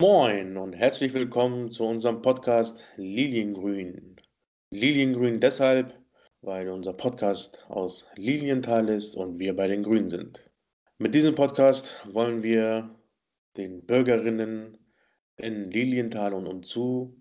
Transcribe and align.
Moin 0.00 0.56
und 0.56 0.74
herzlich 0.74 1.12
willkommen 1.12 1.72
zu 1.72 1.84
unserem 1.84 2.22
Podcast 2.22 2.84
Liliengrün. 2.94 4.20
Liliengrün 4.70 5.40
deshalb, 5.40 5.92
weil 6.40 6.68
unser 6.68 6.92
Podcast 6.92 7.66
aus 7.68 8.06
Lilienthal 8.14 8.90
ist 8.90 9.16
und 9.16 9.40
wir 9.40 9.56
bei 9.56 9.66
den 9.66 9.82
Grünen 9.82 10.08
sind. 10.08 10.52
Mit 10.98 11.14
diesem 11.14 11.34
Podcast 11.34 12.06
wollen 12.12 12.44
wir 12.44 12.94
den 13.56 13.86
Bürgerinnen 13.86 14.78
in 15.36 15.68
Lilienthal 15.68 16.32
und 16.32 16.46
umzu 16.46 17.20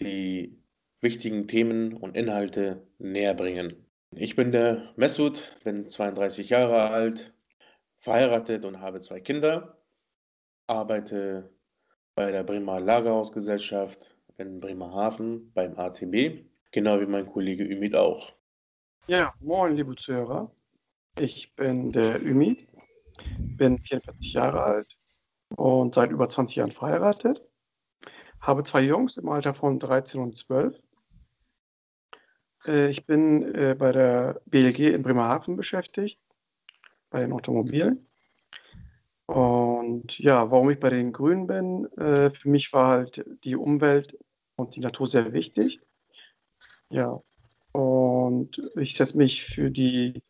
die 0.00 0.60
wichtigen 1.00 1.46
Themen 1.46 1.92
und 1.92 2.16
Inhalte 2.16 2.88
näher 2.98 3.34
bringen. 3.34 3.86
Ich 4.10 4.34
bin 4.34 4.50
der 4.50 4.92
Messut, 4.96 5.56
bin 5.62 5.86
32 5.86 6.50
Jahre 6.50 6.90
alt, 6.90 7.32
verheiratet 7.98 8.64
und 8.64 8.80
habe 8.80 8.98
zwei 8.98 9.20
Kinder, 9.20 9.78
arbeite 10.66 11.54
bei 12.14 12.30
der 12.30 12.44
Bremer 12.44 12.80
Lagerhausgesellschaft 12.80 14.14
in 14.36 14.60
Bremerhaven 14.60 15.52
beim 15.52 15.78
ATB, 15.78 16.44
genau 16.70 17.00
wie 17.00 17.06
mein 17.06 17.26
Kollege 17.26 17.64
Ümit 17.64 17.96
auch. 17.96 18.32
Ja, 19.06 19.34
moin, 19.40 19.76
liebe 19.76 19.96
Zuhörer. 19.96 20.50
Ich 21.18 21.54
bin 21.54 21.90
der 21.90 22.22
Ümit, 22.22 22.66
bin 23.38 23.78
44 23.78 24.32
Jahre 24.32 24.62
alt 24.62 24.98
und 25.56 25.94
seit 25.94 26.10
über 26.10 26.28
20 26.28 26.56
Jahren 26.56 26.72
verheiratet. 26.72 27.42
Habe 28.40 28.64
zwei 28.64 28.82
Jungs 28.82 29.16
im 29.16 29.28
Alter 29.28 29.54
von 29.54 29.78
13 29.78 30.20
und 30.20 30.36
12. 30.36 30.78
Äh, 32.66 32.88
ich 32.88 33.06
bin 33.06 33.54
äh, 33.54 33.74
bei 33.78 33.92
der 33.92 34.40
BLG 34.46 34.94
in 34.94 35.02
Bremerhaven 35.02 35.56
beschäftigt, 35.56 36.20
bei 37.10 37.20
den 37.20 37.32
Automobilen. 37.32 38.06
Und 39.26 40.18
ja, 40.18 40.50
warum 40.50 40.70
ich 40.70 40.78
bei 40.78 40.90
den 40.90 41.12
Grünen 41.12 41.46
bin, 41.46 41.86
äh, 41.96 42.30
für 42.30 42.48
mich 42.48 42.72
war 42.72 42.88
halt 42.88 43.24
die 43.44 43.56
Umwelt 43.56 44.18
und 44.56 44.76
die 44.76 44.80
Natur 44.80 45.06
sehr 45.06 45.32
wichtig. 45.32 45.80
Ja, 46.90 47.20
und 47.72 48.62
ich 48.76 48.94
setze 48.94 49.16
mich 49.16 49.44
für 49.44 49.70
die 49.70 50.22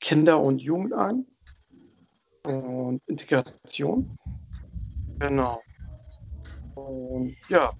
Kinder 0.00 0.40
und 0.40 0.58
Jugend 0.58 0.94
ein 0.94 1.26
und 2.44 3.02
Integration. 3.06 4.16
Genau. 5.18 5.62
Und 6.74 7.36
ja, 7.48 7.72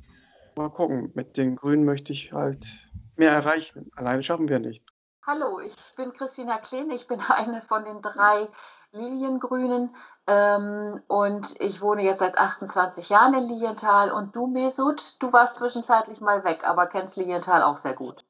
mal 0.56 0.70
gucken. 0.70 1.12
Mit 1.14 1.36
den 1.36 1.56
Grünen 1.56 1.84
möchte 1.84 2.12
ich 2.12 2.32
halt 2.32 2.90
mehr 3.16 3.30
erreichen. 3.30 3.90
Alleine 3.94 4.22
schaffen 4.22 4.48
wir 4.48 4.58
nicht. 4.58 4.84
Hallo, 5.26 5.60
ich 5.60 5.76
bin 5.96 6.12
Christina 6.12 6.58
Klein. 6.58 6.90
Ich 6.90 7.06
bin 7.06 7.20
eine 7.28 7.62
von 7.62 7.84
den 7.84 8.02
drei 8.02 8.48
Liliengrünen 8.92 9.94
ähm, 10.26 11.00
und 11.06 11.54
ich 11.60 11.80
wohne 11.80 12.02
jetzt 12.02 12.18
seit 12.18 12.36
28 12.36 13.08
Jahren 13.08 13.34
in 13.34 13.48
Lilienthal. 13.48 14.10
Und 14.10 14.34
du, 14.34 14.46
Mesut, 14.46 15.16
du 15.20 15.32
warst 15.32 15.56
zwischenzeitlich 15.56 16.20
mal 16.20 16.44
weg, 16.44 16.60
aber 16.64 16.86
kennst 16.86 17.16
Lilienthal 17.16 17.62
auch 17.62 17.78
sehr 17.78 17.94
gut. 17.94 18.24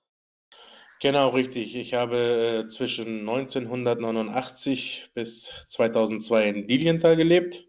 Genau, 1.00 1.28
richtig. 1.28 1.76
Ich 1.76 1.94
habe 1.94 2.16
äh, 2.64 2.68
zwischen 2.68 3.20
1989 3.20 5.10
bis 5.14 5.52
2002 5.66 6.48
in 6.48 6.68
Lilienthal 6.68 7.16
gelebt. 7.16 7.64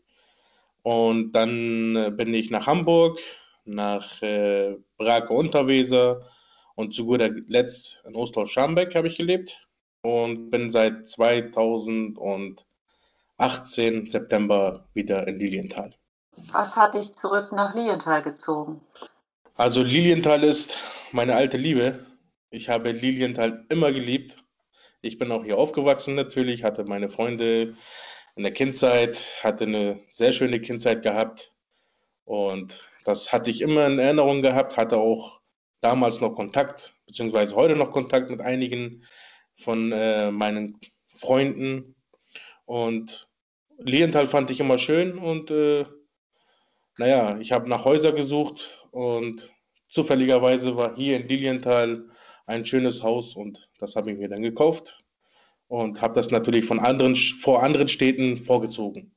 Und 0.84 1.34
dann 1.34 1.96
äh, 1.96 2.12
bin 2.12 2.34
ich 2.34 2.50
nach 2.50 2.68
Hamburg, 2.68 3.20
nach 3.66 4.22
äh, 4.22 4.78
Brake 4.98 5.34
Unterweser 5.34 6.22
und 6.76 6.94
zu 6.94 7.06
guter 7.06 7.30
Letzt 7.30 8.04
in 8.08 8.16
Ostlauf-Scharmbeck 8.16 8.96
habe 8.96 9.08
ich 9.08 9.18
gelebt 9.18 9.68
und 10.02 10.50
bin 10.50 10.72
seit 10.72 11.10
2018 13.38 14.08
September 14.08 14.88
wieder 14.94 15.28
in 15.28 15.40
Lilienthal. 15.40 15.92
Was 16.52 16.76
hat 16.76 16.96
dich 16.96 17.12
zurück 17.14 17.52
nach 17.52 17.74
Lilienthal 17.76 18.22
gezogen? 18.24 18.82
Also 19.56 19.82
Lilienthal 19.82 20.44
ist 20.44 20.78
meine 21.12 21.36
alte 21.36 21.58
Liebe. 21.58 22.06
Ich 22.50 22.70
habe 22.70 22.92
Lilienthal 22.92 23.66
immer 23.70 23.92
geliebt. 23.92 24.38
Ich 25.02 25.18
bin 25.20 25.32
auch 25.32 25.44
hier 25.44 25.58
aufgewachsen 25.58 26.16
natürlich, 26.16 26.64
hatte 26.64 26.84
meine 26.84 27.10
Freunde 27.10 27.76
in 28.36 28.44
der 28.44 28.54
Kindzeit, 28.54 29.24
hatte 29.44 29.66
eine 29.66 30.00
sehr 30.10 30.34
schöne 30.34 30.60
Kindheit 30.60 31.04
gehabt. 31.04 31.54
Und 32.26 32.88
das 33.06 33.32
hatte 33.32 33.50
ich 33.50 33.62
immer 33.62 33.86
in 33.88 34.00
Erinnerung 34.00 34.42
gehabt, 34.42 34.78
hatte 34.78 34.98
auch 34.98 35.42
damals 35.82 36.22
noch 36.22 36.36
Kontakt, 36.36 36.94
beziehungsweise 37.06 37.56
heute 37.56 37.76
noch 37.76 37.92
Kontakt 37.92 38.30
mit 38.30 38.42
einigen 38.42 39.06
von 39.56 39.92
äh, 39.92 40.32
meinen 40.32 40.80
Freunden. 41.16 41.96
Und 42.68 43.30
Lilienthal 43.78 44.28
fand 44.28 44.52
ich 44.52 44.60
immer 44.60 44.78
schön 44.78 45.18
und 45.18 45.50
äh, 45.52 45.86
naja, 46.98 47.38
ich 47.38 47.54
habe 47.54 47.70
nach 47.70 47.86
Häuser 47.86 48.12
gesucht 48.12 48.86
und 48.92 49.50
zufälligerweise 49.88 50.76
war 50.76 50.94
hier 50.96 51.16
in 51.18 51.30
Lilienthal 51.30 52.10
ein 52.46 52.66
schönes 52.66 53.04
Haus 53.04 53.36
und 53.36 53.70
das 53.80 53.96
habe 53.96 54.12
ich 54.12 54.18
mir 54.18 54.28
dann 54.28 54.42
gekauft 54.42 55.06
und 55.70 56.02
habe 56.02 56.14
das 56.14 56.30
natürlich 56.30 56.66
von 56.66 56.80
anderen, 56.80 57.16
vor 57.16 57.64
anderen 57.64 57.88
Städten 57.88 58.36
vorgezogen. 58.36 59.16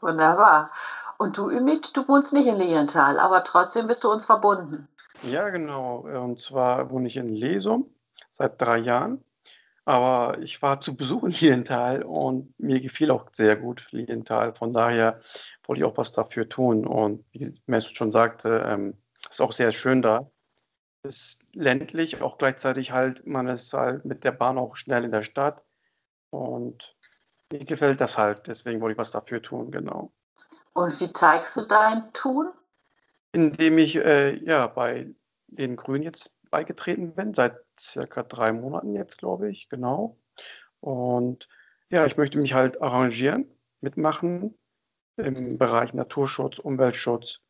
Wunderbar. 0.00 0.70
Und 1.18 1.38
du, 1.38 1.50
Ümit, 1.50 1.90
du 1.96 2.06
wohnst 2.06 2.32
nicht 2.32 2.46
in 2.46 2.54
Lilienthal, 2.54 3.18
aber 3.18 3.42
trotzdem 3.42 3.88
bist 3.88 4.04
du 4.04 4.10
uns 4.12 4.24
verbunden. 4.24 4.86
Ja, 5.24 5.48
genau. 5.50 5.98
Und 5.98 6.38
zwar 6.38 6.90
wohne 6.90 7.08
ich 7.08 7.16
in 7.16 7.28
Lesum 7.28 7.92
seit 8.30 8.62
drei 8.62 8.78
Jahren. 8.78 9.24
Aber 9.90 10.38
ich 10.40 10.62
war 10.62 10.80
zu 10.80 10.96
Besuch 10.96 11.24
in 11.24 11.30
Lilienthal 11.30 12.02
und 12.02 12.58
mir 12.60 12.80
gefiel 12.80 13.10
auch 13.10 13.26
sehr 13.32 13.56
gut 13.56 13.88
Lilienthal. 13.90 14.54
Von 14.54 14.72
daher 14.72 15.20
wollte 15.64 15.80
ich 15.80 15.84
auch 15.84 15.96
was 15.96 16.12
dafür 16.12 16.48
tun. 16.48 16.86
Und 16.86 17.24
wie 17.32 17.52
Mesut 17.66 17.96
schon 17.96 18.12
sagte, 18.12 18.64
ähm, 18.66 18.94
ist 19.28 19.40
auch 19.40 19.52
sehr 19.52 19.72
schön 19.72 20.02
da 20.02 20.30
ist 21.02 21.54
ländlich, 21.54 22.20
auch 22.20 22.38
gleichzeitig 22.38 22.92
halt, 22.92 23.26
man 23.26 23.48
ist 23.48 23.72
halt 23.72 24.04
mit 24.04 24.24
der 24.24 24.32
Bahn 24.32 24.58
auch 24.58 24.76
schnell 24.76 25.04
in 25.04 25.12
der 25.12 25.22
Stadt. 25.22 25.64
Und 26.30 26.96
mir 27.50 27.64
gefällt 27.64 28.00
das 28.00 28.18
halt, 28.18 28.46
deswegen 28.46 28.80
wollte 28.80 28.92
ich 28.92 28.98
was 28.98 29.10
dafür 29.10 29.42
tun, 29.42 29.70
genau. 29.70 30.12
Und 30.72 31.00
wie 31.00 31.12
zeigst 31.12 31.56
du 31.56 31.62
dein 31.62 32.12
Tun? 32.12 32.52
Indem 33.32 33.78
ich 33.78 33.96
äh, 33.96 34.36
ja 34.44 34.66
bei 34.66 35.08
den 35.48 35.76
Grünen 35.76 36.04
jetzt 36.04 36.39
beigetreten 36.50 37.14
bin, 37.14 37.34
seit 37.34 37.56
circa 37.78 38.22
drei 38.22 38.52
Monaten 38.52 38.94
jetzt, 38.94 39.18
glaube 39.18 39.50
ich, 39.50 39.68
genau. 39.68 40.18
Und 40.80 41.48
ja, 41.90 42.06
ich 42.06 42.16
möchte 42.16 42.38
mich 42.38 42.54
halt 42.54 42.80
arrangieren, 42.82 43.46
mitmachen 43.80 44.58
im 45.16 45.58
Bereich 45.58 45.94
Naturschutz, 45.94 46.58
Umweltschutz 46.58 47.40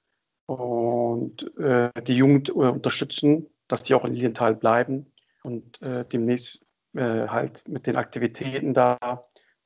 und 0.46 1.56
äh, 1.58 1.90
die 2.02 2.16
Jugend 2.16 2.48
äh, 2.48 2.52
unterstützen, 2.52 3.46
dass 3.68 3.82
die 3.82 3.94
auch 3.94 4.04
in 4.04 4.14
Lilienthal 4.14 4.54
bleiben 4.54 5.06
und 5.42 5.80
äh, 5.82 6.04
demnächst 6.04 6.66
äh, 6.94 7.28
halt 7.28 7.68
mit 7.68 7.86
den 7.86 7.96
Aktivitäten 7.96 8.74
da, 8.74 8.98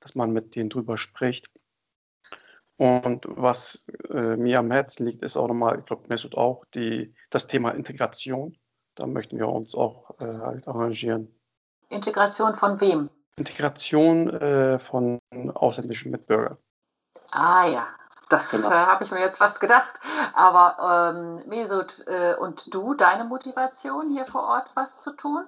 dass 0.00 0.14
man 0.14 0.32
mit 0.32 0.56
denen 0.56 0.70
drüber 0.70 0.98
spricht. 0.98 1.48
Und 2.76 3.24
was 3.28 3.86
äh, 4.10 4.36
mir 4.36 4.58
am 4.58 4.70
Herzen 4.70 5.06
liegt, 5.06 5.22
ist 5.22 5.36
auch 5.36 5.48
nochmal, 5.48 5.78
ich 5.78 5.84
glaube, 5.86 6.08
Mesut 6.08 6.36
auch, 6.36 6.64
die, 6.74 7.14
das 7.30 7.46
Thema 7.46 7.70
Integration. 7.70 8.58
Da 8.94 9.06
möchten 9.06 9.38
wir 9.38 9.48
uns 9.48 9.74
auch 9.74 10.18
äh, 10.20 10.24
halt 10.24 10.68
arrangieren. 10.68 11.28
Integration 11.88 12.54
von 12.54 12.80
wem? 12.80 13.10
Integration 13.36 14.78
von 14.78 15.20
ausländischen 15.54 16.12
Mitbürgern. 16.12 16.56
Ah 17.32 17.66
ja, 17.66 17.88
das 18.28 18.50
genau. 18.50 18.68
äh, 18.68 18.72
habe 18.72 19.04
ich 19.04 19.10
mir 19.10 19.20
jetzt 19.20 19.38
fast 19.38 19.60
gedacht. 19.60 19.92
Aber 20.34 21.14
ähm, 21.14 21.48
Mesut, 21.48 22.04
äh, 22.06 22.34
und 22.34 22.72
du, 22.72 22.94
deine 22.94 23.24
Motivation 23.24 24.10
hier 24.10 24.26
vor 24.26 24.42
Ort 24.42 24.70
was 24.74 25.00
zu 25.00 25.12
tun? 25.12 25.44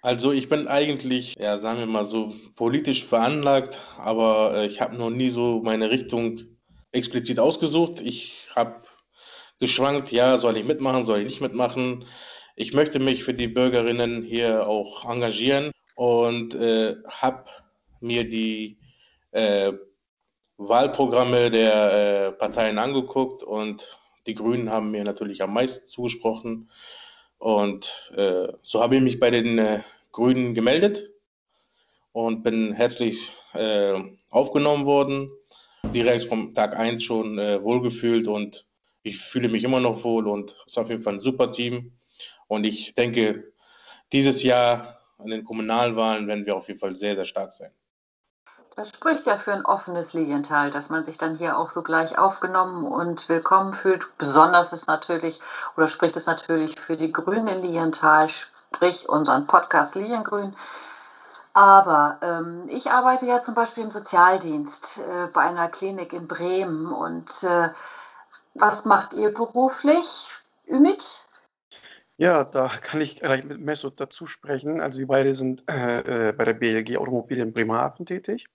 Also 0.00 0.32
ich 0.32 0.48
bin 0.48 0.68
eigentlich, 0.68 1.36
ja, 1.38 1.58
sagen 1.58 1.80
wir 1.80 1.86
mal 1.86 2.04
so, 2.04 2.32
politisch 2.54 3.04
veranlagt, 3.04 3.80
aber 3.98 4.54
äh, 4.54 4.66
ich 4.66 4.80
habe 4.80 4.96
noch 4.96 5.10
nie 5.10 5.28
so 5.28 5.60
meine 5.62 5.90
Richtung 5.90 6.40
explizit 6.92 7.38
ausgesucht. 7.40 8.00
Ich 8.00 8.48
habe 8.54 8.82
geschwankt, 9.58 10.12
ja, 10.12 10.38
soll 10.38 10.56
ich 10.56 10.64
mitmachen, 10.64 11.04
soll 11.04 11.20
ich 11.20 11.26
nicht 11.26 11.40
mitmachen. 11.40 12.06
Ich 12.56 12.72
möchte 12.72 12.98
mich 12.98 13.24
für 13.24 13.34
die 13.34 13.48
Bürgerinnen 13.48 14.22
hier 14.22 14.66
auch 14.66 15.08
engagieren 15.08 15.72
und 15.94 16.54
äh, 16.54 16.96
habe 17.08 17.44
mir 18.00 18.28
die 18.28 18.78
äh, 19.32 19.72
Wahlprogramme 20.56 21.50
der 21.50 21.92
äh, 21.92 22.32
Parteien 22.32 22.78
angeguckt 22.78 23.42
und 23.42 23.98
die 24.26 24.34
Grünen 24.34 24.70
haben 24.70 24.90
mir 24.90 25.04
natürlich 25.04 25.42
am 25.42 25.54
meisten 25.54 25.86
zugesprochen. 25.86 26.70
Und 27.38 28.12
äh, 28.16 28.48
so 28.62 28.80
habe 28.80 28.96
ich 28.96 29.02
mich 29.02 29.20
bei 29.20 29.30
den 29.30 29.58
äh, 29.58 29.82
Grünen 30.12 30.54
gemeldet 30.54 31.10
und 32.12 32.42
bin 32.42 32.72
herzlich 32.72 33.32
äh, 33.54 33.94
aufgenommen 34.30 34.84
worden. 34.84 35.30
Direkt 35.84 36.24
vom 36.24 36.54
Tag 36.54 36.76
1 36.76 37.02
schon 37.04 37.38
wohlgefühlt 37.38 38.26
und 38.26 38.67
ich 39.02 39.18
fühle 39.18 39.48
mich 39.48 39.64
immer 39.64 39.80
noch 39.80 40.04
wohl 40.04 40.28
und 40.28 40.50
es 40.66 40.72
ist 40.72 40.78
auf 40.78 40.88
jeden 40.90 41.02
Fall 41.02 41.14
ein 41.14 41.20
super 41.20 41.50
Team. 41.50 41.98
Und 42.46 42.64
ich 42.64 42.94
denke, 42.94 43.52
dieses 44.12 44.42
Jahr 44.42 44.98
an 45.18 45.28
den 45.28 45.44
Kommunalwahlen 45.44 46.26
werden 46.26 46.46
wir 46.46 46.56
auf 46.56 46.68
jeden 46.68 46.80
Fall 46.80 46.96
sehr, 46.96 47.14
sehr 47.14 47.24
stark 47.24 47.52
sein. 47.52 47.70
Das 48.76 48.90
spricht 48.90 49.26
ja 49.26 49.38
für 49.38 49.52
ein 49.52 49.64
offenes 49.64 50.12
Lilienthal, 50.12 50.70
dass 50.70 50.88
man 50.88 51.02
sich 51.02 51.18
dann 51.18 51.36
hier 51.36 51.58
auch 51.58 51.70
so 51.70 51.82
gleich 51.82 52.16
aufgenommen 52.16 52.84
und 52.84 53.28
willkommen 53.28 53.74
fühlt. 53.74 54.06
Besonders 54.18 54.72
ist 54.72 54.86
natürlich, 54.86 55.40
oder 55.76 55.88
spricht 55.88 56.16
es 56.16 56.26
natürlich 56.26 56.78
für 56.78 56.96
die 56.96 57.12
Grünen 57.12 57.48
in 57.48 57.62
Lilienthal, 57.62 58.28
sprich 58.28 59.08
unseren 59.08 59.48
Podcast 59.48 59.96
Liliengrün. 59.96 60.54
Aber 61.54 62.18
ähm, 62.22 62.68
ich 62.68 62.88
arbeite 62.92 63.26
ja 63.26 63.42
zum 63.42 63.56
Beispiel 63.56 63.82
im 63.82 63.90
Sozialdienst 63.90 64.98
äh, 64.98 65.26
bei 65.32 65.40
einer 65.40 65.68
Klinik 65.68 66.12
in 66.12 66.28
Bremen. 66.28 66.92
Und 66.92 67.42
äh, 67.42 67.70
was 68.54 68.84
macht 68.84 69.12
ihr 69.12 69.32
beruflich, 69.32 70.28
Ümit? 70.68 71.24
Ja, 72.16 72.42
da 72.42 72.68
kann 72.68 73.00
ich 73.00 73.16
gleich 73.16 73.44
mit 73.44 73.60
Mesut 73.60 74.00
dazu 74.00 74.26
sprechen. 74.26 74.80
Also 74.80 74.98
wir 74.98 75.06
beide 75.06 75.34
sind 75.34 75.64
äh, 75.70 76.28
äh 76.28 76.32
bei 76.32 76.44
der 76.44 76.54
BLG 76.54 76.96
Automobil 76.96 77.38
in 77.38 77.52
Bremerhaven 77.52 78.06
tätig. 78.06 78.48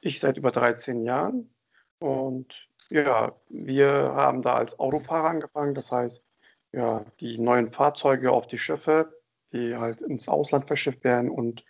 Ich 0.00 0.18
seit 0.18 0.36
über 0.36 0.50
13 0.50 1.04
Jahren. 1.04 1.54
Und 2.00 2.68
ja, 2.90 3.34
wir 3.48 3.88
haben 4.14 4.42
da 4.42 4.56
als 4.56 4.78
Autofahrer 4.78 5.30
angefangen. 5.30 5.74
Das 5.74 5.92
heißt, 5.92 6.24
ja, 6.72 7.04
die 7.20 7.38
neuen 7.38 7.72
Fahrzeuge 7.72 8.32
auf 8.32 8.48
die 8.48 8.58
Schiffe, 8.58 9.22
die 9.52 9.76
halt 9.76 10.02
ins 10.02 10.28
Ausland 10.28 10.66
verschifft 10.66 11.04
werden 11.04 11.30
und 11.30 11.64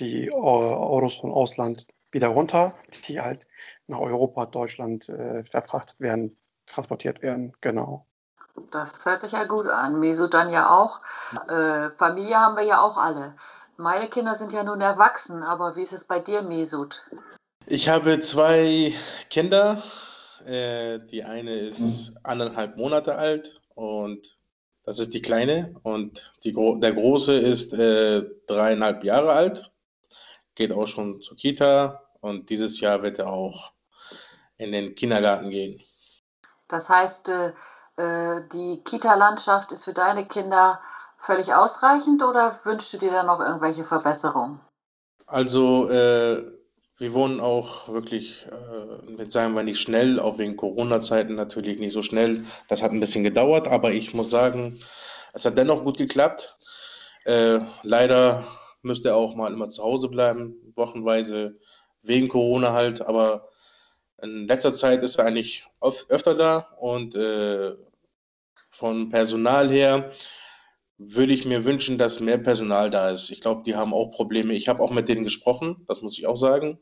die 0.00 0.26
äh, 0.26 0.32
Autos 0.32 1.16
vom 1.16 1.32
Ausland 1.32 1.86
wieder 2.10 2.28
runter, 2.28 2.74
die 3.06 3.20
halt 3.20 3.46
nach 3.86 4.00
Europa, 4.00 4.46
Deutschland 4.46 5.08
äh, 5.08 5.44
verfrachtet 5.44 6.00
werden, 6.00 6.36
transportiert 6.72 7.22
werden. 7.22 7.54
Genau. 7.60 8.06
Das 8.70 8.92
hört 9.04 9.20
sich 9.20 9.32
ja 9.32 9.44
gut 9.44 9.66
an. 9.66 10.00
Meso 10.00 10.26
dann 10.26 10.50
ja 10.50 10.70
auch. 10.70 11.00
Äh, 11.48 11.90
Familie 11.96 12.36
haben 12.36 12.56
wir 12.56 12.64
ja 12.64 12.80
auch 12.80 12.96
alle. 12.96 13.36
Meine 13.76 14.08
Kinder 14.08 14.34
sind 14.34 14.52
ja 14.52 14.64
nun 14.64 14.80
erwachsen, 14.80 15.42
aber 15.42 15.76
wie 15.76 15.82
ist 15.82 15.92
es 15.92 16.04
bei 16.04 16.18
dir, 16.18 16.42
Mesut? 16.42 17.00
Ich 17.66 17.88
habe 17.88 18.18
zwei 18.20 18.92
Kinder. 19.30 19.82
Äh, 20.44 21.00
die 21.00 21.24
eine 21.24 21.52
ist 21.52 22.16
anderthalb 22.22 22.76
Monate 22.76 23.16
alt 23.16 23.60
und 23.74 24.38
das 24.84 24.98
ist 24.98 25.14
die 25.14 25.20
kleine. 25.20 25.76
Und 25.82 26.32
die, 26.44 26.52
der 26.52 26.92
große 26.92 27.34
ist 27.34 27.72
äh, 27.74 28.24
dreieinhalb 28.46 29.04
Jahre 29.04 29.32
alt, 29.32 29.70
geht 30.54 30.72
auch 30.72 30.86
schon 30.86 31.20
zur 31.20 31.36
Kita 31.36 32.02
und 32.20 32.50
dieses 32.50 32.80
Jahr 32.80 33.02
wird 33.02 33.18
er 33.18 33.28
auch 33.30 33.72
in 34.56 34.72
den 34.72 34.94
Kindergarten 34.94 35.50
gehen. 35.50 35.82
Das 36.68 36.88
heißt, 36.88 37.28
äh, 37.28 37.52
äh, 37.96 38.42
die 38.52 38.82
Kita-Landschaft 38.84 39.72
ist 39.72 39.84
für 39.84 39.94
deine 39.94 40.26
Kinder 40.26 40.80
völlig 41.18 41.52
ausreichend 41.52 42.22
oder 42.22 42.60
wünschst 42.64 42.92
du 42.92 42.98
dir 42.98 43.10
da 43.10 43.22
noch 43.22 43.40
irgendwelche 43.40 43.84
Verbesserungen? 43.84 44.60
Also, 45.26 45.90
äh, 45.90 46.42
wir 46.98 47.14
wohnen 47.14 47.40
auch 47.40 47.88
wirklich, 47.88 48.46
äh, 48.46 49.30
sagen 49.30 49.54
wir 49.54 49.62
nicht 49.62 49.80
schnell, 49.80 50.18
auch 50.20 50.38
wegen 50.38 50.56
Corona-Zeiten 50.56 51.34
natürlich 51.34 51.78
nicht 51.78 51.92
so 51.92 52.02
schnell. 52.02 52.44
Das 52.68 52.82
hat 52.82 52.92
ein 52.92 53.00
bisschen 53.00 53.24
gedauert, 53.24 53.68
aber 53.68 53.92
ich 53.92 54.14
muss 54.14 54.30
sagen, 54.30 54.78
es 55.32 55.44
hat 55.44 55.56
dennoch 55.56 55.84
gut 55.84 55.98
geklappt. 55.98 56.56
Äh, 57.24 57.60
leider 57.82 58.44
müsste 58.82 59.08
er 59.08 59.16
auch 59.16 59.34
mal 59.34 59.52
immer 59.52 59.70
zu 59.70 59.82
Hause 59.82 60.08
bleiben, 60.08 60.56
wochenweise 60.74 61.58
wegen 62.02 62.28
Corona 62.28 62.72
halt, 62.72 63.02
aber 63.02 63.48
in 64.22 64.48
letzter 64.48 64.72
Zeit 64.72 65.02
ist 65.02 65.16
er 65.16 65.26
eigentlich 65.26 65.66
öfter 65.80 66.34
da 66.34 66.58
und 66.80 67.14
äh, 67.14 67.74
von 68.68 69.10
Personal 69.10 69.70
her 69.70 70.12
würde 70.98 71.32
ich 71.32 71.44
mir 71.44 71.64
wünschen, 71.64 71.96
dass 71.96 72.18
mehr 72.18 72.38
Personal 72.38 72.90
da 72.90 73.10
ist. 73.10 73.30
Ich 73.30 73.40
glaube, 73.40 73.62
die 73.64 73.76
haben 73.76 73.94
auch 73.94 74.10
Probleme. 74.10 74.54
Ich 74.54 74.68
habe 74.68 74.82
auch 74.82 74.90
mit 74.90 75.08
denen 75.08 75.22
gesprochen, 75.22 75.84
das 75.86 76.02
muss 76.02 76.18
ich 76.18 76.26
auch 76.26 76.36
sagen. 76.36 76.78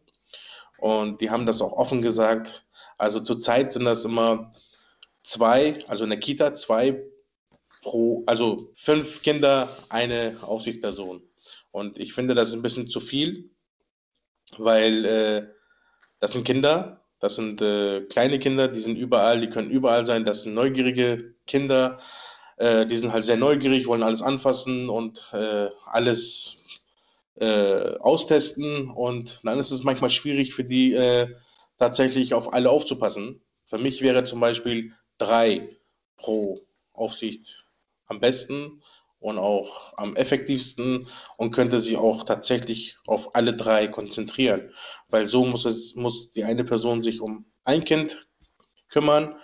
Und 0.79 1.21
die 1.21 1.31
haben 1.31 1.47
das 1.47 1.61
auch 1.61 1.73
offen 1.73 2.00
gesagt. 2.00 2.67
Also 2.97 3.21
zurzeit 3.21 3.73
sind 3.73 3.85
das 3.85 4.05
immer 4.05 4.55
zwei, 5.23 5.79
also 5.87 6.05
in 6.05 6.11
der 6.11 6.21
Kita 6.21 6.55
zwei 6.55 7.03
pro, 7.83 8.25
also 8.27 8.73
fünf 8.75 9.23
Kinder, 9.23 9.69
eine 9.91 10.37
Aufsichtsperson. 10.41 11.23
Und 11.71 11.99
ich 11.99 12.15
finde, 12.15 12.35
das 12.35 12.49
ist 12.49 12.55
ein 12.55 12.62
bisschen 12.62 12.88
zu 12.88 13.00
viel, 13.00 13.50
weil 14.56 15.05
äh, 15.05 15.47
das 16.21 16.33
sind 16.33 16.44
Kinder, 16.44 17.06
das 17.21 17.37
sind 17.37 17.63
äh, 17.63 18.03
kleine 18.03 18.39
Kinder, 18.39 18.69
die 18.69 18.81
sind 18.81 18.97
überall, 18.97 19.41
die 19.41 19.51
können 19.51 19.71
überall 19.71 20.07
sein. 20.07 20.25
Das 20.25 20.43
sind 20.43 20.55
neugierige 20.55 21.35
Kinder, 21.47 21.99
äh, 22.59 22.87
die 22.87 22.97
sind 22.97 23.13
halt 23.13 23.25
sehr 23.25 23.37
neugierig, 23.37 23.87
wollen 23.87 24.03
alles 24.03 24.23
anfassen 24.23 24.89
und 24.89 25.31
äh, 25.33 25.71
alles 25.87 26.59
äh, 27.37 27.97
austesten. 27.99 28.91
Und 28.91 29.41
dann 29.45 29.59
ist 29.59 29.71
es 29.71 29.83
manchmal 29.83 30.11
schwierig 30.11 30.55
für 30.55 30.65
die 30.65 30.93
äh, 30.93 31.29
tatsächlich 31.79 32.35
auf 32.35 32.53
alle 32.53 32.71
aufzupassen. 32.71 33.41
Für 33.65 33.79
mich 33.79 34.03
wäre 34.03 34.25
zum 34.25 34.41
Beispiel 34.41 34.93
drei 35.19 35.77
pro 36.17 36.67
Aufsicht 36.93 37.65
am 38.07 38.21
besten 38.21 38.83
und 39.26 39.38
auch 39.38 39.93
am 39.96 40.14
effektivsten 40.14 41.08
und 41.37 41.50
könnte 41.50 41.81
sich 41.81 41.96
auch 41.96 42.23
tatsächlich 42.23 42.96
auf 43.08 43.34
alle 43.34 43.56
drei 43.56 43.88
konzentrieren. 43.88 44.70
Weil 45.08 45.26
so 45.26 45.44
muss, 45.44 45.64
es, 45.64 45.96
muss 45.96 46.31
die 46.31 46.44
eine 46.44 46.62
Person 46.62 47.02
sich 47.02 47.20
um 47.20 47.44
ein 47.64 47.82
Kind 47.82 48.28
kümmern, 48.88 49.34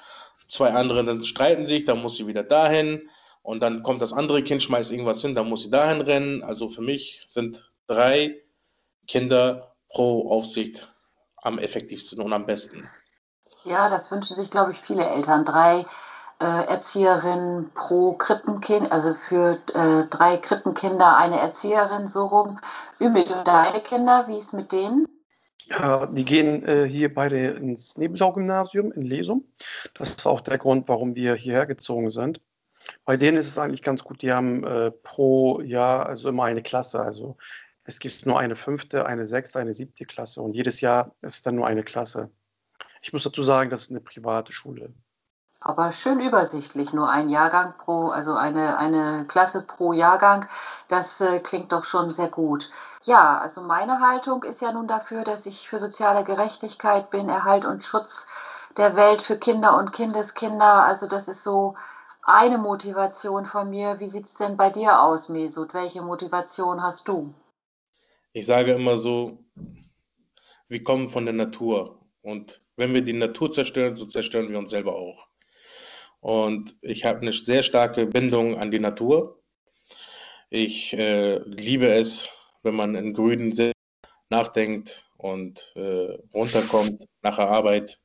zwei 0.46 0.70
andere 0.70 1.04
dann 1.04 1.20
streiten 1.24 1.66
sich, 1.66 1.84
dann 1.84 2.00
muss 2.00 2.16
sie 2.16 2.28
wieder 2.28 2.44
dahin 2.44 3.10
und 3.42 3.60
dann 3.60 3.82
kommt 3.82 4.02
das 4.02 4.12
andere 4.12 4.44
Kind, 4.44 4.62
schmeißt 4.62 4.92
irgendwas 4.92 5.20
hin, 5.20 5.34
dann 5.34 5.48
muss 5.48 5.64
sie 5.64 5.70
dahin 5.70 6.00
rennen. 6.00 6.44
Also 6.44 6.68
für 6.68 6.82
mich 6.82 7.24
sind 7.26 7.68
drei 7.88 8.40
Kinder 9.08 9.74
pro 9.88 10.30
Aufsicht 10.30 10.94
am 11.38 11.58
effektivsten 11.58 12.20
und 12.20 12.32
am 12.32 12.46
besten. 12.46 12.88
Ja, 13.64 13.90
das 13.90 14.12
wünschen 14.12 14.36
sich, 14.36 14.48
glaube 14.48 14.70
ich, 14.70 14.78
viele 14.78 15.04
Eltern. 15.04 15.44
Drei 15.44 15.86
Erzieherin 16.42 17.70
pro 17.74 18.12
Krippenkind, 18.14 18.90
also 18.90 19.14
für 19.28 19.58
äh, 19.74 20.08
drei 20.08 20.38
Krippenkinder 20.38 21.16
eine 21.16 21.38
Erzieherin, 21.40 22.08
so 22.08 22.26
rum. 22.26 22.58
Ümit 23.00 23.30
und 23.30 23.46
deine 23.46 23.80
Kinder, 23.80 24.26
wie 24.28 24.38
ist 24.38 24.52
mit 24.52 24.72
denen? 24.72 25.06
Ja, 25.66 26.06
die 26.06 26.24
gehen 26.24 26.66
äh, 26.66 26.88
hier 26.88 27.12
beide 27.14 27.52
ins 27.52 27.96
Nebenlau-Gymnasium 27.96 28.92
in 28.92 29.02
Lesum. 29.02 29.44
Das 29.94 30.10
ist 30.10 30.26
auch 30.26 30.40
der 30.40 30.58
Grund, 30.58 30.88
warum 30.88 31.14
wir 31.14 31.34
hierher 31.34 31.66
gezogen 31.66 32.10
sind. 32.10 32.40
Bei 33.04 33.16
denen 33.16 33.38
ist 33.38 33.48
es 33.48 33.58
eigentlich 33.58 33.82
ganz 33.82 34.02
gut, 34.02 34.22
die 34.22 34.32
haben 34.32 34.64
äh, 34.64 34.90
pro 34.90 35.60
Jahr 35.60 36.06
also 36.06 36.28
immer 36.28 36.44
eine 36.44 36.62
Klasse. 36.62 37.02
Also 37.02 37.36
es 37.84 38.00
gibt 38.00 38.26
nur 38.26 38.38
eine 38.38 38.56
fünfte, 38.56 39.06
eine 39.06 39.26
sechste, 39.26 39.60
eine 39.60 39.74
siebte 39.74 40.04
Klasse 40.04 40.42
und 40.42 40.54
jedes 40.54 40.80
Jahr 40.80 41.14
ist 41.22 41.46
dann 41.46 41.56
nur 41.56 41.66
eine 41.66 41.84
Klasse. 41.84 42.30
Ich 43.00 43.12
muss 43.12 43.24
dazu 43.24 43.42
sagen, 43.42 43.70
das 43.70 43.82
ist 43.82 43.90
eine 43.90 44.00
private 44.00 44.52
Schule. 44.52 44.92
Aber 45.64 45.92
schön 45.92 46.18
übersichtlich, 46.18 46.92
nur 46.92 47.08
ein 47.08 47.28
Jahrgang 47.28 47.74
pro, 47.78 48.08
also 48.08 48.34
eine, 48.34 48.78
eine 48.78 49.26
Klasse 49.28 49.62
pro 49.62 49.92
Jahrgang. 49.92 50.46
Das 50.88 51.20
äh, 51.20 51.38
klingt 51.38 51.70
doch 51.70 51.84
schon 51.84 52.12
sehr 52.12 52.28
gut. 52.28 52.68
Ja, 53.04 53.38
also 53.38 53.60
meine 53.60 54.00
Haltung 54.00 54.42
ist 54.42 54.60
ja 54.60 54.72
nun 54.72 54.88
dafür, 54.88 55.24
dass 55.24 55.46
ich 55.46 55.68
für 55.68 55.78
soziale 55.78 56.24
Gerechtigkeit 56.24 57.10
bin, 57.10 57.28
Erhalt 57.28 57.64
und 57.64 57.84
Schutz 57.84 58.26
der 58.76 58.96
Welt 58.96 59.22
für 59.22 59.38
Kinder 59.38 59.76
und 59.76 59.92
Kindeskinder. 59.92 60.84
Also 60.84 61.06
das 61.06 61.28
ist 61.28 61.42
so 61.42 61.76
eine 62.22 62.58
Motivation 62.58 63.46
von 63.46 63.70
mir. 63.70 64.00
Wie 64.00 64.08
sieht 64.08 64.26
es 64.26 64.34
denn 64.34 64.56
bei 64.56 64.70
dir 64.70 65.00
aus, 65.00 65.28
Mesut? 65.28 65.74
Welche 65.74 66.02
Motivation 66.02 66.82
hast 66.82 67.06
du? 67.06 67.34
Ich 68.32 68.46
sage 68.46 68.72
immer 68.72 68.96
so, 68.96 69.38
wir 70.68 70.82
kommen 70.82 71.08
von 71.08 71.24
der 71.24 71.34
Natur. 71.34 72.00
Und 72.22 72.62
wenn 72.76 72.94
wir 72.94 73.02
die 73.02 73.12
Natur 73.12 73.50
zerstören, 73.50 73.96
so 73.96 74.06
zerstören 74.06 74.48
wir 74.48 74.58
uns 74.58 74.70
selber 74.70 74.94
auch. 74.94 75.31
Und 76.22 76.76
ich 76.82 77.04
habe 77.04 77.20
eine 77.20 77.32
sehr 77.32 77.64
starke 77.64 78.06
Bindung 78.06 78.56
an 78.56 78.70
die 78.70 78.78
Natur. 78.78 79.42
Ich 80.50 80.92
äh, 80.92 81.38
liebe 81.38 81.88
es, 81.88 82.28
wenn 82.62 82.76
man 82.76 82.94
in 82.94 83.12
Grünen 83.12 83.52
sitzt, 83.52 83.74
nachdenkt 84.30 85.04
und 85.16 85.72
äh, 85.74 86.16
runterkommt 86.32 87.08
nach 87.22 87.36
der 87.36 87.48
Arbeit. 87.48 87.98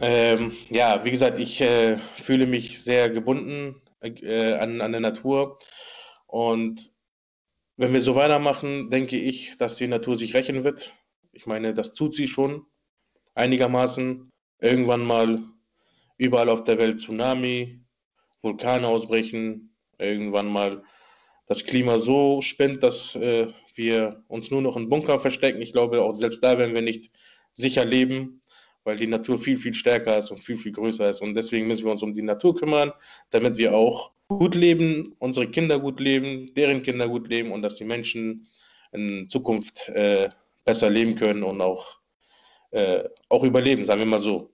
Ähm, 0.00 0.56
ja, 0.70 1.04
wie 1.04 1.10
gesagt, 1.10 1.38
ich 1.38 1.60
äh, 1.60 1.98
fühle 2.16 2.46
mich 2.46 2.82
sehr 2.82 3.10
gebunden 3.10 3.82
äh, 4.00 4.54
an, 4.54 4.80
an 4.80 4.92
der 4.92 5.02
Natur. 5.02 5.58
Und 6.26 6.94
wenn 7.76 7.92
wir 7.92 8.00
so 8.00 8.14
weitermachen, 8.14 8.88
denke 8.88 9.16
ich, 9.16 9.58
dass 9.58 9.76
die 9.76 9.86
Natur 9.86 10.16
sich 10.16 10.32
rächen 10.32 10.64
wird. 10.64 10.94
Ich 11.32 11.44
meine, 11.44 11.74
das 11.74 11.92
tut 11.92 12.14
sie 12.14 12.26
schon 12.26 12.64
einigermaßen. 13.34 14.30
Irgendwann 14.60 15.04
mal 15.04 15.42
überall 16.16 16.48
auf 16.48 16.64
der 16.64 16.78
Welt 16.78 16.98
Tsunami, 16.98 17.80
Vulkane 18.42 18.86
ausbrechen, 18.86 19.74
irgendwann 19.98 20.48
mal 20.48 20.82
das 21.46 21.64
Klima 21.64 21.98
so 21.98 22.40
spinnt, 22.40 22.82
dass 22.82 23.14
äh, 23.16 23.48
wir 23.74 24.22
uns 24.28 24.50
nur 24.50 24.62
noch 24.62 24.76
in 24.76 24.88
Bunker 24.88 25.18
verstecken. 25.18 25.60
Ich 25.60 25.72
glaube, 25.72 26.02
auch 26.02 26.14
selbst 26.14 26.42
da 26.42 26.58
werden 26.58 26.74
wir 26.74 26.82
nicht 26.82 27.10
sicher 27.52 27.84
leben, 27.84 28.40
weil 28.84 28.96
die 28.96 29.06
Natur 29.06 29.38
viel, 29.38 29.56
viel 29.56 29.74
stärker 29.74 30.18
ist 30.18 30.30
und 30.30 30.42
viel, 30.42 30.56
viel 30.56 30.72
größer 30.72 31.10
ist. 31.10 31.20
Und 31.20 31.34
deswegen 31.34 31.66
müssen 31.66 31.84
wir 31.84 31.92
uns 31.92 32.02
um 32.02 32.14
die 32.14 32.22
Natur 32.22 32.56
kümmern, 32.56 32.92
damit 33.30 33.56
wir 33.56 33.74
auch 33.74 34.12
gut 34.28 34.54
leben, 34.54 35.14
unsere 35.18 35.48
Kinder 35.48 35.78
gut 35.78 36.00
leben, 36.00 36.54
deren 36.54 36.82
Kinder 36.82 37.08
gut 37.08 37.28
leben 37.28 37.52
und 37.52 37.62
dass 37.62 37.76
die 37.76 37.84
Menschen 37.84 38.48
in 38.92 39.28
Zukunft 39.28 39.88
äh, 39.88 40.30
besser 40.64 40.88
leben 40.88 41.16
können 41.16 41.42
und 41.42 41.60
auch 41.60 41.98
äh, 42.70 43.04
auch 43.28 43.44
überleben, 43.44 43.84
sagen 43.84 44.00
wir 44.00 44.06
mal 44.06 44.20
so. 44.20 44.53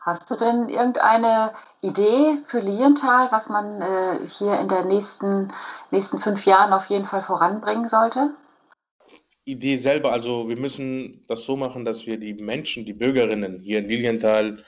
Hast 0.00 0.30
du 0.30 0.36
denn 0.36 0.70
irgendeine 0.70 1.52
Idee 1.82 2.38
für 2.46 2.60
Lienthal, 2.60 3.30
was 3.30 3.50
man 3.50 3.82
äh, 3.82 4.26
hier 4.26 4.58
in 4.58 4.68
den 4.68 4.88
nächsten, 4.88 5.52
nächsten 5.90 6.18
fünf 6.18 6.46
Jahren 6.46 6.72
auf 6.72 6.86
jeden 6.86 7.04
Fall 7.04 7.22
voranbringen 7.22 7.88
sollte? 7.88 8.34
Idee 9.44 9.76
selber, 9.76 10.12
also 10.12 10.48
wir 10.48 10.56
müssen 10.56 11.24
das 11.26 11.44
so 11.44 11.56
machen, 11.56 11.84
dass 11.84 12.06
wir 12.06 12.18
die 12.18 12.34
Menschen, 12.34 12.86
die 12.86 12.94
Bürgerinnen 12.94 13.58
hier 13.58 13.80
in 13.80 13.88
Lilienthal 13.88 14.64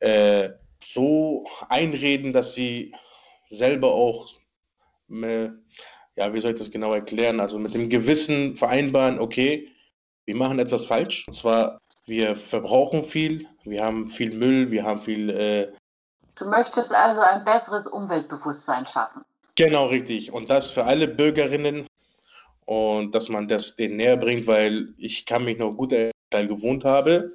äh, 0.00 0.50
so 0.82 1.46
einreden, 1.68 2.32
dass 2.32 2.54
sie 2.54 2.92
selber 3.50 3.92
auch, 3.92 4.30
äh, 5.10 5.50
ja, 6.16 6.34
wie 6.34 6.40
soll 6.40 6.52
ich 6.52 6.58
das 6.58 6.72
genau 6.72 6.92
erklären, 6.92 7.38
also 7.38 7.58
mit 7.58 7.74
dem 7.74 7.88
Gewissen 7.88 8.56
vereinbaren, 8.56 9.20
okay, 9.20 9.68
wir 10.24 10.34
machen 10.34 10.58
etwas 10.58 10.86
falsch. 10.86 11.26
Und 11.28 11.34
zwar, 11.34 11.78
wir 12.06 12.34
verbrauchen 12.34 13.04
viel, 13.04 13.48
wir 13.64 13.84
haben 13.84 14.08
viel 14.08 14.36
Müll, 14.36 14.70
wir 14.70 14.84
haben 14.84 15.00
viel. 15.00 15.30
Äh 15.30 15.72
du 16.36 16.46
möchtest 16.46 16.94
also 16.94 17.20
ein 17.20 17.44
besseres 17.44 17.86
Umweltbewusstsein 17.86 18.86
schaffen. 18.86 19.22
Genau, 19.54 19.86
richtig. 19.86 20.32
Und 20.32 20.50
das 20.50 20.70
für 20.70 20.84
alle 20.84 21.08
Bürgerinnen 21.08 21.86
und 22.64 23.14
dass 23.14 23.28
man 23.28 23.48
das 23.48 23.76
denen 23.76 23.96
näher 23.96 24.16
bringt, 24.16 24.46
weil 24.46 24.94
ich 24.96 25.26
kann 25.26 25.44
mich 25.44 25.58
noch 25.58 25.72
gut 25.74 25.92
erinnern, 25.92 26.12
gewohnt 26.48 26.84
habe, 26.84 27.30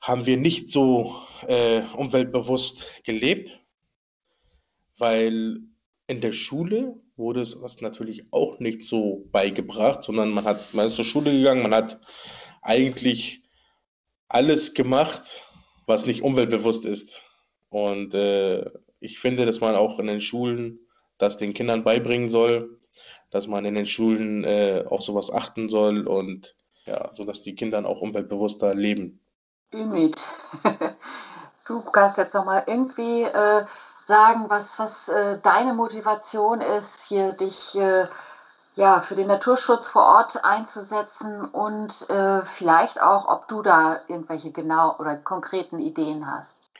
haben 0.00 0.26
wir 0.26 0.36
nicht 0.36 0.70
so 0.70 1.16
äh, 1.48 1.82
umweltbewusst 1.96 2.86
gelebt, 3.02 3.58
weil 4.98 5.62
in 6.06 6.20
der 6.20 6.30
Schule 6.30 6.94
wurde 7.16 7.40
es 7.40 7.60
das 7.60 7.80
natürlich 7.80 8.32
auch 8.32 8.60
nicht 8.60 8.84
so 8.84 9.26
beigebracht, 9.32 10.04
sondern 10.04 10.30
man 10.30 10.44
hat, 10.44 10.74
man 10.74 10.86
ist 10.86 10.96
zur 10.96 11.04
Schule 11.04 11.32
gegangen, 11.32 11.62
man 11.62 11.74
hat 11.74 12.00
eigentlich 12.62 13.42
alles 14.28 14.74
gemacht, 14.74 15.42
was 15.86 16.06
nicht 16.06 16.22
umweltbewusst 16.22 16.86
ist. 16.86 17.22
Und 17.68 18.14
äh, 18.14 18.70
ich 19.00 19.18
finde, 19.18 19.46
dass 19.46 19.60
man 19.60 19.74
auch 19.74 19.98
in 19.98 20.06
den 20.06 20.20
Schulen 20.20 20.80
das 21.18 21.38
den 21.38 21.54
Kindern 21.54 21.84
beibringen 21.84 22.28
soll, 22.28 22.78
dass 23.30 23.46
man 23.46 23.64
in 23.64 23.74
den 23.74 23.86
Schulen 23.86 24.44
äh, 24.44 24.84
auf 24.88 25.02
sowas 25.02 25.32
achten 25.32 25.68
soll 25.68 26.06
und 26.06 26.56
ja, 26.84 27.10
sodass 27.14 27.42
die 27.42 27.54
Kinder 27.54 27.84
auch 27.86 28.00
umweltbewusster 28.00 28.74
leben. 28.74 29.20
Ümit, 29.74 30.24
du 31.66 31.82
kannst 31.82 32.18
jetzt 32.18 32.34
nochmal 32.34 32.64
irgendwie 32.66 33.22
äh, 33.22 33.66
sagen, 34.06 34.44
was, 34.48 34.78
was 34.78 35.08
äh, 35.08 35.40
deine 35.42 35.74
Motivation 35.74 36.60
ist, 36.60 37.06
hier 37.08 37.32
dich 37.32 37.74
äh, 37.74 38.06
ja, 38.76 39.00
für 39.00 39.14
den 39.14 39.26
Naturschutz 39.26 39.88
vor 39.88 40.02
Ort 40.02 40.44
einzusetzen 40.44 41.46
und 41.46 42.08
äh, 42.10 42.44
vielleicht 42.44 43.00
auch, 43.00 43.26
ob 43.26 43.48
du 43.48 43.62
da 43.62 44.02
irgendwelche 44.06 44.52
genau 44.52 44.96
oder 44.98 45.16
konkreten 45.16 45.78
Ideen 45.78 46.30
hast. 46.30 46.70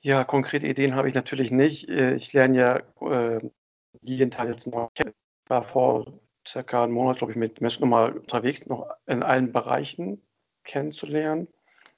Ja, 0.00 0.24
konkrete 0.24 0.66
Ideen 0.66 0.94
habe 0.94 1.08
ich 1.08 1.14
natürlich 1.14 1.50
nicht. 1.50 1.90
Äh, 1.90 2.14
ich 2.14 2.32
lerne 2.32 2.58
ja 2.58 2.76
äh, 3.06 4.30
Teil 4.30 4.48
jetzt 4.48 4.66
noch 4.66 4.92
kennen. 4.94 5.14
Ich 5.44 5.50
war 5.50 5.64
vor 5.64 6.06
circa 6.46 6.84
einem 6.84 6.94
Monat, 6.94 7.18
glaube 7.18 7.32
ich, 7.32 7.38
mit 7.38 7.60
Menschen 7.60 7.82
nochmal 7.82 8.12
unterwegs, 8.12 8.66
noch 8.66 8.88
in 9.06 9.22
allen 9.22 9.52
Bereichen 9.52 10.22
kennenzulernen 10.64 11.48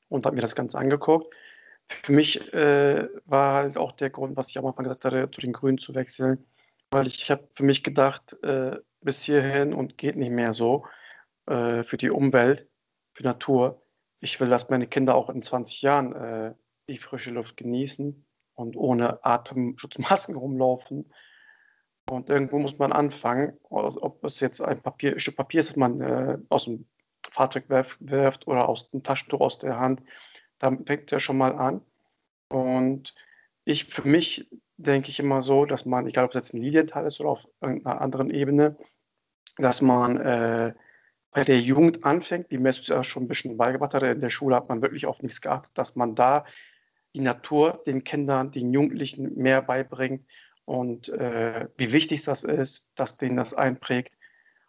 und 0.09 0.27
habe 0.27 0.35
mir 0.35 0.43
das 0.43 0.57
Ganze 0.57 0.79
angeguckt. 0.79 1.33
Für 1.89 2.13
mich 2.13 2.53
äh, 2.53 3.09
war 3.25 3.55
halt 3.55 3.79
auch 3.79 3.93
der 3.93 4.11
Grund, 4.11 4.37
was 4.37 4.51
ich 4.51 4.59
am 4.59 4.67
Anfang 4.67 4.85
gesagt 4.85 5.05
hatte, 5.05 5.31
zu 5.31 5.41
den 5.41 5.53
Grünen 5.53 5.79
zu 5.79 5.95
wechseln, 5.95 6.45
weil 6.91 7.07
ich, 7.07 7.31
habe 7.31 7.49
für 7.55 7.65
mich 7.65 7.83
gedacht, 7.83 8.37
äh, 8.43 8.77
bis 9.01 9.25
hierhin 9.25 9.73
und 9.73 9.99
geht 9.99 10.17
nicht 10.17 10.31
mehr 10.31 10.53
so 10.53 10.87
äh, 11.47 11.83
für 11.83 11.97
die 11.97 12.11
Umwelt, 12.11 12.69
für 13.13 13.25
Natur. 13.25 13.83
Ich 14.21 14.41
will, 14.41 14.49
dass 14.49 14.71
meine 14.71 14.87
Kinder 14.87 15.15
auch 15.15 15.31
in 15.31 15.43
20 15.43 15.83
Jahren 15.83 16.13
äh, 16.15 16.55
die 16.89 16.99
frische 16.99 17.31
Luft 17.31 17.57
genießen 17.57 18.27
und 18.55 18.77
ohne 18.77 19.25
Atemschutzmasken 19.25 20.37
rumlaufen. 20.37 21.13
Und 22.09 22.31
irgendwo 22.31 22.59
muss 22.59 22.79
man 22.79 22.93
anfangen, 22.93 23.59
ob 23.69 24.25
es 24.25 24.39
jetzt 24.39 24.61
ein 24.61 24.81
Papier, 24.81 25.13
ein 25.13 25.19
Stück 25.19 25.37
Papier 25.37 25.61
ist, 25.61 25.71
das 25.71 25.77
man 25.77 26.01
äh, 26.01 26.39
aus 26.49 26.65
dem 26.65 26.87
Fahrzeug 27.29 27.65
wirft 27.69 28.47
oder 28.47 28.69
aus 28.69 28.91
dem 28.91 29.03
Taschentuch 29.03 29.41
aus 29.41 29.59
der 29.59 29.79
Hand. 29.79 30.03
Da 30.59 30.71
fängt 30.87 31.11
ja 31.11 31.19
schon 31.19 31.37
mal 31.37 31.57
an. 31.57 31.83
Und 32.49 33.15
ich 33.67 33.85
für 33.85 34.07
mich 34.07 34.49
denke 34.79 35.11
ich 35.11 35.19
immer 35.19 35.43
so, 35.43 35.67
dass 35.67 35.85
man, 35.85 36.07
egal 36.07 36.25
ob 36.25 36.31
es 36.31 36.37
jetzt 36.37 36.55
ein 36.55 36.63
Lilienthal 36.63 37.05
ist 37.05 37.21
oder 37.21 37.31
auf 37.31 37.49
irgendeiner 37.61 38.01
anderen 38.01 38.31
Ebene, 38.31 38.77
dass 39.59 39.83
man 39.83 40.17
äh, 40.19 40.75
bei 41.33 41.45
der 41.45 41.61
Jugend 41.61 42.05
anfängt, 42.05 42.51
wie 42.51 42.59
Mesut 42.59 42.89
ja 42.89 43.03
schon 43.03 43.25
ein 43.25 43.29
bisschen 43.29 43.57
beigebracht 43.57 43.95
hat, 43.95 44.03
in 44.03 44.21
der 44.21 44.31
Schule 44.31 44.57
hat 44.57 44.69
man 44.69 44.83
wirklich 44.83 45.07
auf 45.07 45.21
nichts 45.23 45.41
geachtet, 45.41 45.77
dass 45.77 45.97
man 45.97 46.15
da 46.15 46.45
die 47.15 47.21
Natur 47.21 47.83
den 47.87 48.05
Kindern, 48.05 48.53
den 48.53 48.73
Jugendlichen 48.73 49.35
mehr 49.35 49.63
beibringt. 49.63 50.27
Und 50.65 51.09
äh, 51.09 51.69
wie 51.77 51.93
wichtig 51.93 52.25
das 52.25 52.45
ist, 52.45 52.93
dass 52.95 53.17
denen 53.17 53.37
das 53.37 53.55
einprägt. 53.55 54.15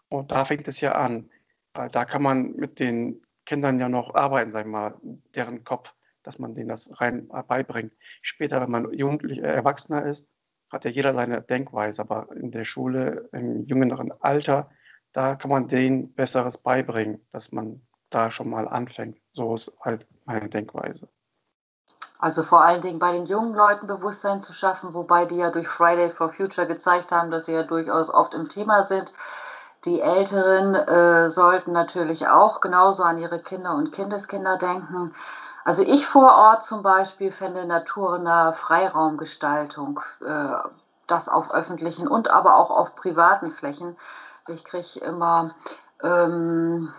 Und 0.10 0.32
da 0.32 0.46
fängt 0.46 0.68
es 0.68 0.82
ja 0.82 0.94
an, 0.94 1.30
weil 1.74 1.90
da 1.90 2.06
kann 2.06 2.24
man 2.24 2.56
mit 2.56 2.80
den 2.80 3.22
Kindern 3.46 3.80
ja 3.80 3.90
noch 3.90 4.16
arbeiten, 4.16 4.52
sagen 4.52 4.72
wir 4.72 4.80
mal, 4.80 4.96
deren 5.36 5.64
Kopf 5.64 5.94
dass 6.28 6.40
man 6.40 6.54
denen 6.54 6.68
das 6.68 7.00
rein 7.00 7.30
beibringt. 7.48 7.94
Später, 8.22 8.62
wenn 8.62 8.70
man 8.70 8.94
Jugendlich, 8.94 9.40
äh, 9.40 9.48
Erwachsener 9.48 10.06
ist, 10.06 10.30
hat 10.70 10.84
ja 10.84 10.92
jeder 10.92 11.14
seine 11.14 11.42
Denkweise, 11.42 12.02
aber 12.02 12.28
in 12.36 12.52
der 12.52 12.66
Schule, 12.66 13.30
im 13.32 13.66
jüngeren 13.66 14.12
Alter, 14.20 14.70
da 15.14 15.36
kann 15.36 15.50
man 15.50 15.70
denen 15.70 16.14
Besseres 16.14 16.58
beibringen, 16.58 17.26
dass 17.32 17.54
man 17.54 17.82
da 18.10 18.30
schon 18.30 18.50
mal 18.50 18.68
anfängt. 18.68 19.18
So 19.32 19.56
ist 19.56 19.78
halt 19.82 20.06
meine 20.26 20.50
Denkweise. 20.50 21.08
Also 22.20 22.44
vor 22.44 22.62
allen 22.64 22.82
Dingen 22.82 23.00
bei 23.00 23.14
den 23.14 23.26
jungen 23.26 23.54
Leuten 23.54 23.88
Bewusstsein 23.88 24.42
zu 24.42 24.52
schaffen, 24.52 24.94
wobei 24.94 25.26
die 25.26 25.38
ja 25.38 25.52
durch 25.52 25.68
Friday 25.68 26.10
for 26.10 26.34
Future 26.34 26.68
gezeigt 26.68 27.12
haben, 27.12 27.32
dass 27.32 27.46
sie 27.46 27.54
ja 27.54 27.64
durchaus 27.64 28.10
oft 28.10 28.34
im 28.34 28.50
Thema 28.50 28.84
sind. 28.84 29.14
Die 29.86 30.02
Älteren 30.02 30.76
äh, 30.76 31.30
sollten 31.30 31.72
natürlich 31.72 32.28
auch 32.28 32.60
genauso 32.60 33.04
an 33.04 33.20
ihre 33.20 33.42
Kinder 33.42 33.76
und 33.76 33.92
Kindeskinder 33.92 34.58
denken. 34.58 35.14
Also 35.68 35.82
ich 35.82 36.08
vor 36.08 36.34
Ort 36.34 36.64
zum 36.64 36.82
Beispiel 36.82 37.30
fände 37.30 37.66
naturnahe 37.66 38.54
Freiraumgestaltung, 38.54 40.00
äh, 40.26 40.54
das 41.08 41.28
auf 41.28 41.52
öffentlichen 41.52 42.08
und 42.08 42.32
aber 42.32 42.56
auch 42.56 42.70
auf 42.70 42.96
privaten 42.96 43.52
Flächen. 43.52 43.98
Ich 44.48 44.64
kriege 44.64 45.02
immer 45.02 45.56
ähm, 46.02 46.94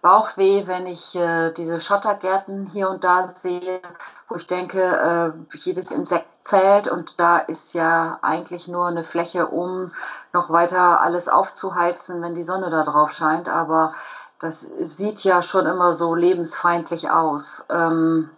Bauchweh, 0.00 0.66
wenn 0.66 0.86
ich 0.86 1.14
äh, 1.16 1.52
diese 1.52 1.80
Schottergärten 1.80 2.64
hier 2.64 2.88
und 2.88 3.04
da 3.04 3.28
sehe, 3.28 3.82
wo 4.26 4.36
ich 4.36 4.46
denke, 4.46 4.80
äh, 5.52 5.56
jedes 5.58 5.90
Insekt 5.90 6.28
zählt 6.44 6.88
und 6.88 7.20
da 7.20 7.36
ist 7.36 7.74
ja 7.74 8.20
eigentlich 8.22 8.68
nur 8.68 8.86
eine 8.86 9.04
Fläche, 9.04 9.48
um 9.48 9.92
noch 10.32 10.48
weiter 10.48 11.02
alles 11.02 11.28
aufzuheizen, 11.28 12.22
wenn 12.22 12.34
die 12.34 12.42
Sonne 12.42 12.70
da 12.70 12.84
drauf 12.84 13.12
scheint. 13.12 13.50
Aber 13.50 13.92
das 14.40 14.60
sieht 14.60 15.24
ja 15.24 15.42
schon 15.42 15.66
immer 15.66 15.94
so 15.94 16.14
lebensfeindlich 16.14 17.10
aus. 17.10 17.64
Ähm, 17.68 18.30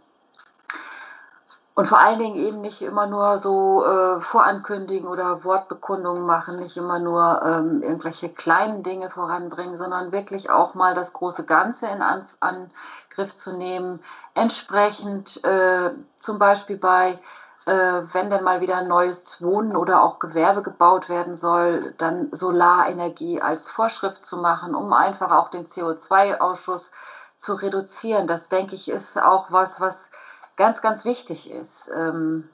und 1.74 1.86
vor 1.86 1.98
allen 1.98 2.18
Dingen 2.18 2.36
eben 2.36 2.60
nicht 2.60 2.82
immer 2.82 3.06
nur 3.06 3.38
so 3.38 3.84
äh, 3.86 4.20
Vorankündigen 4.20 5.08
oder 5.08 5.44
Wortbekundungen 5.44 6.26
machen, 6.26 6.58
nicht 6.58 6.76
immer 6.76 6.98
nur 6.98 7.40
ähm, 7.42 7.82
irgendwelche 7.82 8.28
kleinen 8.28 8.82
Dinge 8.82 9.08
voranbringen, 9.08 9.78
sondern 9.78 10.12
wirklich 10.12 10.50
auch 10.50 10.74
mal 10.74 10.94
das 10.94 11.12
große 11.12 11.44
Ganze 11.44 11.86
in 11.86 12.02
An 12.02 12.26
Angriff 12.40 13.34
zu 13.34 13.52
nehmen. 13.52 14.00
Entsprechend 14.34 15.42
äh, 15.44 15.92
zum 16.16 16.38
Beispiel 16.38 16.76
bei 16.76 17.18
wenn 17.70 18.30
denn 18.30 18.42
mal 18.42 18.60
wieder 18.60 18.78
ein 18.78 18.88
neues 18.88 19.40
Wohnen 19.40 19.76
oder 19.76 20.02
auch 20.02 20.18
Gewerbe 20.18 20.62
gebaut 20.62 21.08
werden 21.08 21.36
soll, 21.36 21.94
dann 21.98 22.32
Solarenergie 22.32 23.40
als 23.40 23.70
Vorschrift 23.70 24.24
zu 24.24 24.36
machen, 24.36 24.74
um 24.74 24.92
einfach 24.92 25.30
auch 25.30 25.50
den 25.50 25.66
CO2-Ausschuss 25.66 26.90
zu 27.36 27.54
reduzieren. 27.54 28.26
Das 28.26 28.48
denke 28.48 28.74
ich 28.74 28.88
ist 28.88 29.20
auch 29.20 29.50
was, 29.50 29.80
was 29.80 30.10
ganz, 30.56 30.82
ganz 30.82 31.04
wichtig 31.04 31.50
ist. 31.50 31.90
Ähm, 31.94 32.48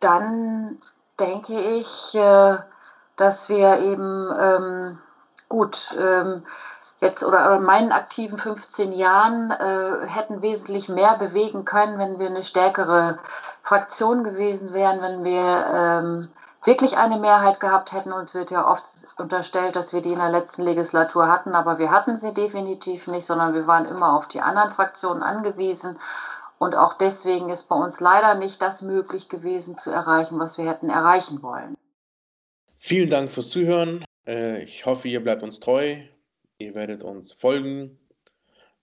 dann 0.00 0.80
denke 1.18 1.60
ich, 1.60 2.14
äh, 2.14 2.58
dass 3.16 3.48
wir 3.48 3.78
eben 3.80 4.30
ähm, 4.38 4.98
gut 5.48 5.94
ähm, 5.98 6.44
jetzt 7.02 7.24
oder 7.24 7.56
in 7.56 7.64
meinen 7.64 7.90
aktiven 7.90 8.38
15 8.38 8.92
Jahren 8.92 9.50
äh, 9.50 10.06
hätten 10.06 10.40
wesentlich 10.40 10.88
mehr 10.88 11.18
bewegen 11.18 11.64
können, 11.64 11.98
wenn 11.98 12.20
wir 12.20 12.28
eine 12.28 12.44
stärkere 12.44 13.18
Fraktion 13.64 14.22
gewesen 14.22 14.72
wären, 14.72 15.02
wenn 15.02 15.24
wir 15.24 15.66
ähm, 15.74 16.28
wirklich 16.64 16.96
eine 16.96 17.18
Mehrheit 17.18 17.58
gehabt 17.58 17.92
hätten. 17.92 18.12
Uns 18.12 18.34
wird 18.34 18.52
ja 18.52 18.70
oft 18.70 18.84
unterstellt, 19.16 19.74
dass 19.74 19.92
wir 19.92 20.00
die 20.00 20.12
in 20.12 20.20
der 20.20 20.30
letzten 20.30 20.62
Legislatur 20.62 21.26
hatten, 21.26 21.54
aber 21.54 21.80
wir 21.80 21.90
hatten 21.90 22.18
sie 22.18 22.32
definitiv 22.32 23.08
nicht, 23.08 23.26
sondern 23.26 23.52
wir 23.52 23.66
waren 23.66 23.84
immer 23.84 24.16
auf 24.16 24.28
die 24.28 24.40
anderen 24.40 24.70
Fraktionen 24.70 25.24
angewiesen. 25.24 25.98
Und 26.58 26.76
auch 26.76 26.94
deswegen 26.94 27.50
ist 27.50 27.68
bei 27.68 27.74
uns 27.74 27.98
leider 27.98 28.36
nicht 28.36 28.62
das 28.62 28.80
möglich 28.80 29.28
gewesen 29.28 29.76
zu 29.76 29.90
erreichen, 29.90 30.38
was 30.38 30.56
wir 30.56 30.70
hätten 30.70 30.88
erreichen 30.88 31.42
wollen. 31.42 31.76
Vielen 32.78 33.10
Dank 33.10 33.32
fürs 33.32 33.50
Zuhören. 33.50 34.04
Äh, 34.24 34.62
ich 34.62 34.86
hoffe, 34.86 35.08
ihr 35.08 35.20
bleibt 35.20 35.42
uns 35.42 35.58
treu. 35.58 35.96
Ihr 36.62 36.76
werdet 36.76 37.02
uns 37.02 37.32
folgen 37.32 37.98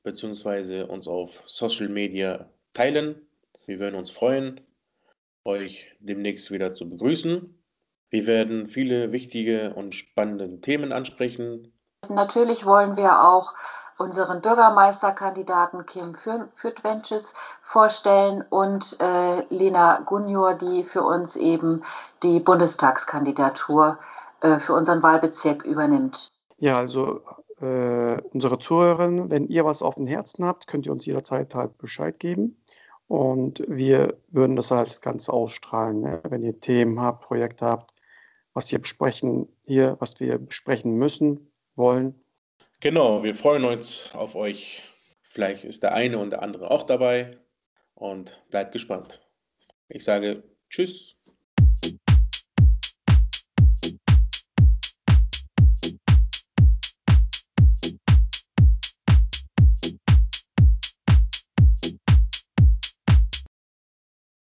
bzw. 0.03 0.83
uns 0.83 1.07
auf 1.07 1.41
Social 1.45 1.87
Media 1.87 2.49
teilen. 2.73 3.25
Wir 3.67 3.79
würden 3.79 3.95
uns 3.95 4.11
freuen, 4.11 4.59
euch 5.45 5.89
demnächst 5.99 6.51
wieder 6.51 6.73
zu 6.73 6.89
begrüßen. 6.89 7.57
Wir 8.09 8.27
werden 8.27 8.67
viele 8.67 9.13
wichtige 9.13 9.73
und 9.75 9.95
spannende 9.95 10.59
Themen 10.59 10.91
ansprechen. 10.91 11.71
Natürlich 12.09 12.65
wollen 12.65 12.97
wir 12.97 13.23
auch 13.23 13.53
unseren 13.97 14.41
Bürgermeisterkandidaten 14.41 15.85
Kim 15.85 16.15
Fürtwensches 16.55 17.31
vorstellen 17.63 18.43
und 18.49 18.97
äh, 18.99 19.45
Lena 19.53 20.01
Gunjor, 20.01 20.55
die 20.55 20.83
für 20.83 21.03
uns 21.03 21.37
eben 21.37 21.83
die 22.23 22.41
Bundestagskandidatur 22.41 23.99
äh, 24.41 24.59
für 24.59 24.73
unseren 24.73 25.01
Wahlbezirk 25.01 25.63
übernimmt. 25.63 26.33
Ja, 26.57 26.77
also 26.77 27.21
äh, 27.61 28.21
unsere 28.31 28.59
Zuhörerinnen, 28.59 29.29
wenn 29.29 29.47
ihr 29.47 29.65
was 29.65 29.81
auf 29.81 29.95
dem 29.95 30.07
Herzen 30.07 30.45
habt, 30.45 30.67
könnt 30.67 30.85
ihr 30.85 30.91
uns 30.91 31.05
jederzeit 31.05 31.53
halt 31.55 31.77
Bescheid 31.77 32.19
geben. 32.19 32.61
Und 33.07 33.63
wir 33.67 34.17
würden 34.29 34.55
das 34.55 34.71
halt 34.71 35.05
das 35.05 35.29
ausstrahlen. 35.29 36.01
Ne? 36.01 36.21
Wenn 36.29 36.43
ihr 36.43 36.59
Themen 36.59 36.99
habt, 37.01 37.25
Projekte 37.25 37.65
habt, 37.65 37.93
was 38.53 38.71
wir 38.71 38.79
besprechen 38.79 39.47
hier, 39.63 39.97
was 39.99 40.19
wir 40.19 40.37
besprechen 40.37 40.95
müssen, 40.95 41.51
wollen. 41.75 42.23
Genau, 42.81 43.23
wir 43.23 43.35
freuen 43.35 43.65
uns 43.65 44.11
auf 44.13 44.35
euch. 44.35 44.83
Vielleicht 45.23 45.63
ist 45.65 45.83
der 45.83 45.93
eine 45.93 46.17
und 46.17 46.29
der 46.29 46.43
andere 46.43 46.71
auch 46.71 46.83
dabei 46.83 47.37
und 47.95 48.41
bleibt 48.49 48.71
gespannt. 48.71 49.21
Ich 49.87 50.03
sage 50.03 50.43
Tschüss. 50.69 51.18